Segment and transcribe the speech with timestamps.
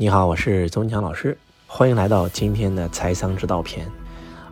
[0.00, 1.36] 你好，我是周文强老师，
[1.66, 3.84] 欢迎来到今天的财商之道篇。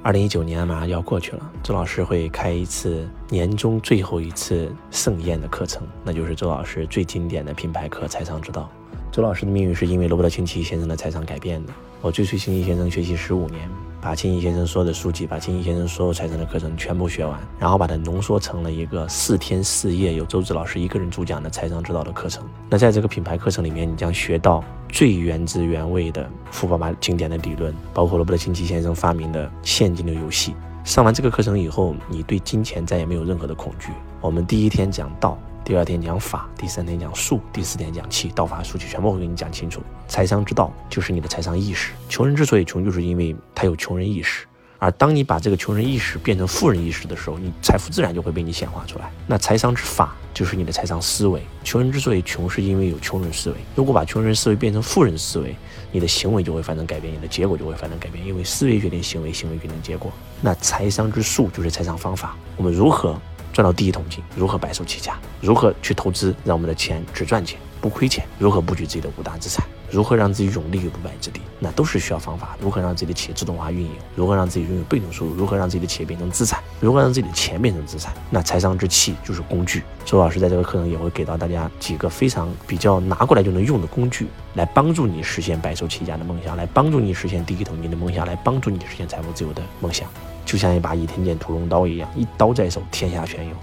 [0.02, 8.68] 二零一九年马上要过去了，周老师会开一次年终最后一次盛宴的课程，那就是周老师最经典的品牌课《财商之道》。
[9.14, 11.72] 周老师的命运是因为罗伯特清崎先生的财商改变的。
[12.00, 13.70] 我追随清崎先生学习十五年，
[14.06, 22.44] 把清崎先生所有的书籍，把清崎先生所有财商的课程全部学完，然后把它浓缩成了一个四天四夜由周志老师一个人主讲的财商之道的课程。
[22.70, 30.54] 那在这个品牌课程里面，你将学到最原汁原味的富爸爸经典的理论，包括罗伯特清崎先生发明的现金流游戏。
[30.84, 33.90] 上完这个课程以后，你对金钱再也没有任何的恐惧。
[34.20, 35.36] 我们第一天讲道。
[35.66, 39.82] 第二天讲法，第三天讲术，第四天讲气，道法术气全部会给你讲清楚。
[40.06, 41.90] 财商之道就是你的财商意识。
[42.08, 44.46] 穷人之所以穷，就是因为他有穷人意识。
[44.78, 49.10] 而当你把这个穷人意识变成富人意识的时候，你财富自然就会被你显化出来。
[49.26, 51.42] 那财商之法就是你的财商思维。
[51.64, 53.56] 穷人之所以穷，是因为有穷人思维。
[53.74, 55.56] 如果把穷人思维变成富人思维，
[55.90, 58.24] 你的行为就会发生改变，你的结果就会发生改变。
[58.24, 60.12] 因为思维决定行为，行为决定结果。
[60.40, 62.36] 那财商之术就是财商方法。
[62.56, 63.20] 我们如何？
[63.56, 65.18] 赚到第一桶金，如何白手起家？
[65.40, 68.22] 如何去投资，让我们的钱只赚钱不亏钱？
[68.38, 69.64] 如何布局自己的五大资产？
[69.90, 71.40] 如何让自己永立于不败之地？
[71.58, 72.54] 那都是需要方法。
[72.60, 73.92] 如何让自己的企业自动化运营？
[74.14, 75.32] 如何让自己拥有被动收入？
[75.32, 76.62] 如何让自己的企业变成资产？
[76.80, 78.12] 如何让自己的钱变成资产？
[78.28, 79.82] 那财商之气就是工具。
[80.04, 90.06] 周老师在这个课程也会给到大家几个非常比较拿过来就能用的工具，来帮助你实现白手起家的梦想，来帮助你实现第一桶金的梦想，来帮助你实现财富自由的梦想。
[90.46, 93.54] 就像一把倚天剑屠龙刀一样，一刀在手，天下全有。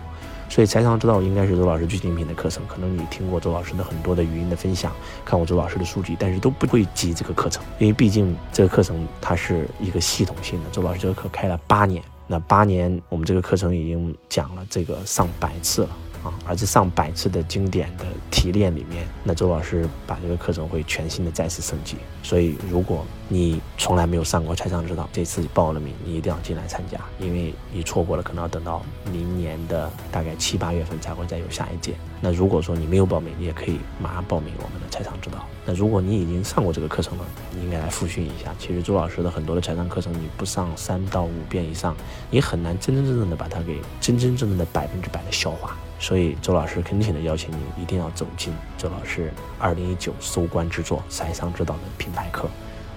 [0.49, 2.61] 所以财商之道应该是周老师最精品的课程。
[2.67, 4.91] 可能你听过周老师的很多的语音的分享，
[5.25, 10.69] 看过周老师的数据，但是都不会及这个课程，因为毕竟这个课程它是一个系统性的。
[10.69, 15.89] 周老师这个课开了八年，那八年我们这个课程已经讲了这个上百次了。
[16.23, 21.97] 啊，而这上百次的经典的提炼里面，那周老师把这个课程会全新的再次升级。
[22.23, 31.93] 所以，如果你从来没有上过财商之道，这次报了名，你一定要进来参加，因为你错过了，可能要等到明年的大概七八月份才会再有下一届。
[32.21, 35.45] 那如果说你没有报名，你也可以马上报名我们的财商之道。
[35.65, 38.55] 那如果你已经上过这个课程了，你应该来复训一下。
[38.57, 41.93] 其实周老师的很多的财商课程，你不上三到五遍以上，
[42.29, 45.75] 你很难真真正正的把它给真真正正的百分之百的消化。
[46.03, 52.49] 所以，周老师恳切的邀请你一定要走进周老师二零一九收官之作《财商之道》的品牌课。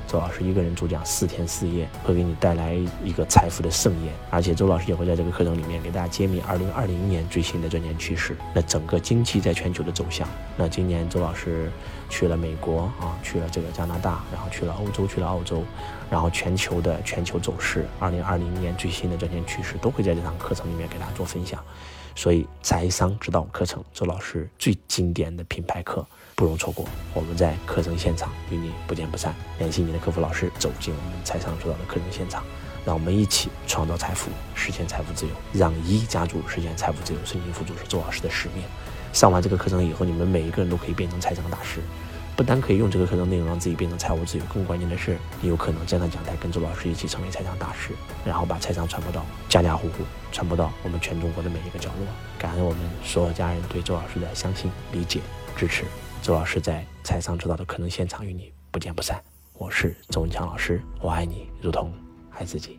[0.08, 4.12] 周老师一个人主讲四天四夜，会给你带来一个财富的盛宴。
[4.28, 8.36] 而且，周老师也会在这个课程里面给大家揭秘二零二零年最新的赚钱趋势。
[8.52, 10.28] 那整个经济在全球的走向。
[10.56, 11.70] 那今年周老师
[12.08, 15.62] 去了美国啊，去了这个加拿大，然后去了欧洲，去了澳洲，
[16.10, 21.62] 然后全球的全球走势，二零二零年最新的赚钱趋势都会在这堂课程里面给大家做分享。
[22.16, 26.04] 所以，财商指导课程，周老师最经典的品牌课。
[26.34, 29.34] 不容错过，我们在课程现场与你不见不散。
[29.58, 32.42] 联系你的客服老师，走进我们财商指导的课程现场，
[32.86, 38.64] 让我们一起创造财富，实现财富自由，让一家族实现财富自由，顺心富足是周老师的使命。
[39.12, 41.80] 上完这个课程以后，你们每一个人都可以变成财商大师，
[42.36, 47.92] 不单可以用这个课程内容让自己变成财务自由，更关键的是，你有可能站上讲台跟周老师一起成为财商大师，
[48.26, 52.06] 然后把财商传播到家家户户，传播到我们全中国的每一个角落。
[52.38, 55.20] 感恩我们所有家人对周老师的相信、理解、
[55.56, 55.84] 支持。
[56.20, 59.18] 周老师在财商之道的课程现场与你不见不散。
[59.54, 61.90] 我是周文强老师，我爱你如同
[62.32, 62.78] 爱自己。